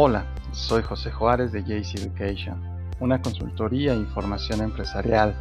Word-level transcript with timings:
Hola, 0.00 0.32
soy 0.52 0.84
José 0.84 1.10
Juárez 1.10 1.50
de 1.50 1.64
JC 1.64 1.96
Education, 1.96 2.62
una 3.00 3.20
consultoría 3.20 3.94
e 3.94 3.96
información 3.96 4.60
empresarial 4.62 5.34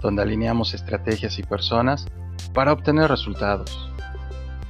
donde 0.00 0.22
alineamos 0.22 0.74
estrategias 0.74 1.38
y 1.38 1.44
personas 1.44 2.08
para 2.52 2.72
obtener 2.72 3.08
resultados. 3.08 3.92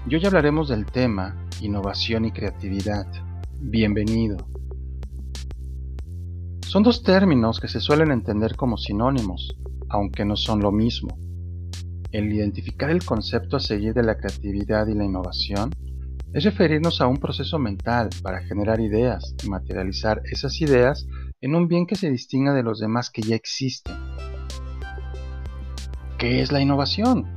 Hoy 0.07 0.27
hablaremos 0.27 0.69
del 0.69 0.85
tema 0.85 1.49
innovación 1.63 2.27
y 2.27 2.33
creatividad. 2.33 3.07
Bienvenido. 3.59 4.37
Son 6.67 6.83
dos 6.83 7.03
términos 7.03 7.59
que 7.59 7.69
se 7.69 7.81
suelen 7.81 8.11
entender 8.11 8.55
como 8.55 8.77
sinónimos, 8.77 9.57
aunque 9.89 10.27
no 10.27 10.37
son 10.37 10.61
lo 10.61 10.73
mismo. 10.73 11.09
El 12.11 12.31
identificar 12.31 12.91
el 12.91 13.03
concepto 13.03 13.57
a 13.57 13.61
seguir 13.61 13.95
de 13.95 14.03
la 14.03 14.19
creatividad 14.19 14.89
y 14.89 14.95
la 14.95 15.07
innovación 15.07 15.71
es 16.35 16.45
referirnos 16.45 17.01
a 17.01 17.07
un 17.07 17.19
proceso 17.19 17.59
mental 17.59 18.09
para 18.23 18.43
generar 18.43 18.81
ideas 18.81 19.35
y 19.45 19.49
materializar 19.49 20.23
esas 20.25 20.61
ideas 20.61 21.07
en 21.41 21.55
un 21.55 21.69
bien 21.69 21.87
que 21.87 21.97
se 21.97 22.11
distinga 22.11 22.55
de 22.55 22.63
los 22.63 22.81
demás 22.81 23.11
que 23.11 23.23
ya 23.23 23.37
existen. 23.37 23.95
¿Qué 26.19 26.41
es 26.41 26.53
la 26.53 26.61
innovación? 26.61 27.35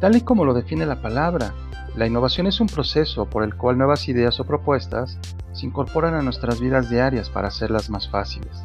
Tal 0.00 0.16
y 0.16 0.20
como 0.22 0.44
lo 0.44 0.52
define 0.52 0.84
la 0.84 1.00
palabra, 1.00 1.54
la 1.96 2.06
innovación 2.06 2.46
es 2.46 2.60
un 2.60 2.66
proceso 2.66 3.26
por 3.26 3.44
el 3.44 3.54
cual 3.54 3.78
nuevas 3.78 4.08
ideas 4.08 4.40
o 4.40 4.44
propuestas 4.44 5.18
se 5.52 5.66
incorporan 5.66 6.14
a 6.14 6.22
nuestras 6.22 6.60
vidas 6.60 6.90
diarias 6.90 7.30
para 7.30 7.48
hacerlas 7.48 7.88
más 7.88 8.08
fáciles. 8.08 8.62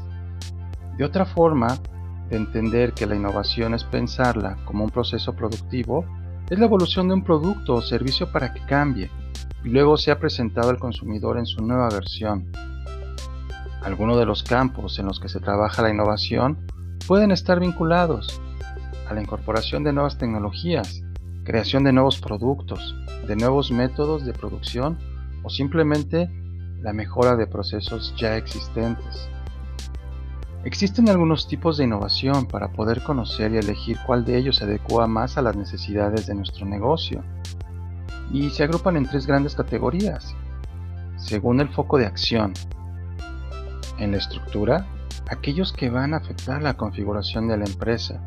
De 0.98 1.06
otra 1.06 1.26
forma, 1.26 1.78
de 2.30 2.38
entender 2.38 2.94
que 2.94 3.06
la 3.06 3.16
innovación 3.16 3.74
es 3.74 3.84
pensarla 3.84 4.58
como 4.66 4.84
un 4.84 4.90
proceso 4.90 5.36
productivo, 5.36 6.06
es 6.50 6.58
la 6.58 6.66
evolución 6.66 7.08
de 7.08 7.14
un 7.14 7.24
producto 7.24 7.76
o 7.76 7.82
servicio 7.82 8.32
para 8.32 8.54
que 8.54 8.62
cambie, 8.66 9.12
y 9.64 9.70
luego 9.70 9.98
se 9.98 10.12
ha 10.12 10.20
presentado 10.20 10.70
al 10.70 10.80
consumidor 10.80 11.38
en 11.38 11.46
su 11.46 11.62
nueva 11.62 11.90
versión. 11.90 12.52
Algunos 13.84 14.18
de 14.18 14.26
los 14.26 14.44
campos 14.44 15.00
en 15.00 15.06
los 15.06 15.20
que 15.20 15.30
se 15.30 15.40
trabaja 15.40 15.82
la 15.82 15.90
innovación 15.90 16.58
pueden 17.08 17.32
estar 17.32 17.60
vinculados 17.60 18.42
a 19.08 19.14
la 19.14 19.22
incorporación 19.22 19.84
de 19.84 19.94
nuevas 19.94 20.18
tecnologías, 20.18 21.02
creación 21.44 21.84
de 21.84 21.94
nuevos 21.94 22.20
productos, 22.20 22.96
de 23.28 23.36
nuevos 23.36 23.72
métodos 23.72 24.26
de 24.26 24.34
producción 24.34 24.98
o 25.44 25.50
simplemente 25.50 26.30
la 26.82 26.94
mejora 26.94 27.36
de 27.36 27.48
procesos 27.48 28.14
ya 28.18 28.36
existentes. 28.36 29.30
Existen 30.66 31.08
algunos 31.08 31.48
tipos 31.48 31.78
de 31.78 31.86
innovación 31.86 32.46
para 32.46 32.74
poder 32.74 33.02
conocer 33.04 33.54
y 33.54 33.58
elegir 33.58 33.98
cuál 34.06 34.26
de 34.26 34.38
ellos 34.38 34.58
se 34.58 34.66
adecua 34.66 35.08
más 35.08 35.38
a 35.38 35.42
las 35.42 35.56
necesidades 35.56 36.28
de 36.28 36.36
nuestro 36.36 36.66
negocio 36.66 37.24
y 38.32 38.50
se 38.50 38.64
agrupan 38.64 38.98
en 38.98 39.06
tres 39.06 39.26
grandes 39.26 39.56
categorías, 39.56 40.36
según 41.18 41.60
el 41.60 41.70
foco 41.70 41.98
de 41.98 42.06
acción. 42.06 42.54
En 44.00 44.12
la 44.12 44.18
estructura, 44.18 44.86
aquellos 45.30 45.74
que 45.74 45.90
van 45.90 46.14
a 46.14 46.18
afectar 46.18 46.62
la 46.62 46.76
configuración 46.76 47.48
de 47.48 47.58
la 47.58 47.66
empresa. 47.66 48.26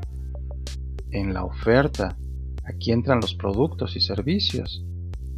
En 1.10 1.34
la 1.34 1.44
oferta, 1.44 2.16
aquí 2.64 2.92
entran 2.92 3.20
los 3.20 3.34
productos 3.34 3.96
y 3.96 4.00
servicios. 4.00 4.84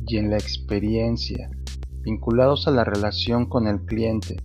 Y 0.06 0.16
en 0.16 0.30
la 0.30 0.36
experiencia, 0.36 1.50
vinculados 2.00 2.66
a 2.66 2.72
la 2.72 2.84
relación 2.84 3.46
con 3.46 3.68
el 3.68 3.82
cliente. 3.84 4.36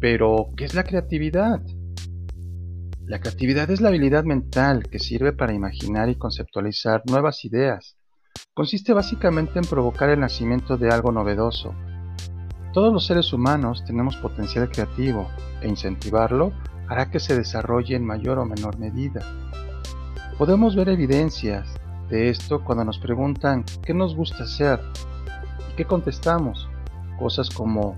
Pero, 0.00 0.50
¿qué 0.56 0.64
es 0.64 0.74
la 0.74 0.84
creatividad? 0.84 1.62
La 3.06 3.20
creatividad 3.20 3.70
es 3.70 3.80
la 3.80 3.88
habilidad 3.88 4.24
mental 4.24 4.88
que 4.90 4.98
sirve 4.98 5.32
para 5.32 5.54
imaginar 5.54 6.08
y 6.08 6.16
conceptualizar 6.16 7.02
nuevas 7.06 7.44
ideas, 7.44 7.96
consiste 8.54 8.92
básicamente 8.92 9.58
en 9.58 9.64
provocar 9.64 10.10
el 10.10 10.20
nacimiento 10.20 10.76
de 10.76 10.88
algo 10.88 11.10
novedoso. 11.10 11.74
Todos 12.72 12.92
los 12.92 13.04
seres 13.04 13.32
humanos 13.32 13.84
tenemos 13.84 14.16
potencial 14.16 14.70
creativo 14.70 15.28
e 15.60 15.68
incentivarlo 15.68 16.52
hará 16.88 17.10
que 17.10 17.18
se 17.18 17.36
desarrolle 17.36 17.96
en 17.96 18.06
mayor 18.06 18.38
o 18.38 18.44
menor 18.44 18.78
medida. 18.78 19.22
Podemos 20.38 20.76
ver 20.76 20.88
evidencias 20.88 21.68
de 22.08 22.28
esto 22.28 22.62
cuando 22.62 22.84
nos 22.84 22.98
preguntan 22.98 23.64
qué 23.84 23.92
nos 23.92 24.14
gusta 24.14 24.44
hacer 24.44 24.80
y 25.72 25.76
qué 25.76 25.84
contestamos. 25.84 26.68
Cosas 27.18 27.50
como 27.50 27.96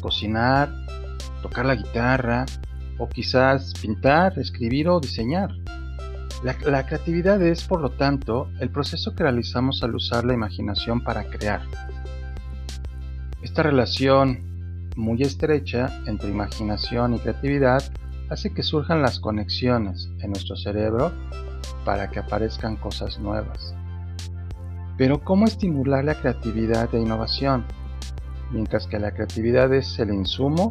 cocinar, 0.00 0.70
tocar 1.42 1.66
la 1.66 1.74
guitarra 1.74 2.46
o 2.98 3.08
quizás 3.08 3.74
pintar, 3.80 4.38
escribir 4.38 4.88
o 4.88 5.00
diseñar. 5.00 5.50
La, 6.42 6.86
creatividad 6.86 7.42
es, 7.42 7.64
por 7.64 7.80
lo 7.80 7.90
tanto, 7.90 8.48
el 8.60 8.70
proceso 8.70 9.12
que 9.14 9.24
realizamos 9.24 9.82
al 9.82 9.96
usar 9.96 10.24
la 10.24 10.34
imaginación 10.34 11.02
para 11.02 11.24
crear. 11.24 11.62
Esta 13.42 13.64
relación 13.64 14.92
muy 14.94 15.22
estrecha 15.22 15.90
entre 16.06 16.30
imaginación 16.30 17.14
y 17.14 17.18
creatividad 17.18 17.82
hace 18.30 18.54
que 18.54 18.62
surjan 18.62 19.02
las 19.02 19.18
conexiones 19.18 20.08
en 20.20 20.30
nuestro 20.30 20.56
cerebro 20.56 21.12
para 21.84 22.08
que 22.10 22.20
aparezcan 22.20 22.76
cosas 22.76 23.18
nuevas. 23.18 23.74
Pero 24.96 25.20
¿cómo 25.24 25.46
estimular 25.46 26.04
la 26.04 26.20
creatividad 26.20 26.94
e 26.94 27.00
innovación? 27.00 27.64
Mientras 28.52 28.86
que 28.86 29.00
la 29.00 29.12
creatividad 29.12 29.72
es 29.74 29.98
el 29.98 30.12
insumo, 30.12 30.70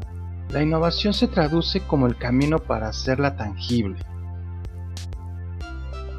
la 0.49 0.63
innovación 0.63 1.13
se 1.13 1.27
traduce 1.27 1.81
como 1.81 2.07
el 2.07 2.15
camino 2.15 2.59
para 2.59 2.87
hacerla 2.87 3.35
tangible. 3.35 3.99